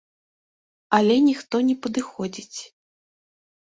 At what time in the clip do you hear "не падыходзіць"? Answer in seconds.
1.71-2.59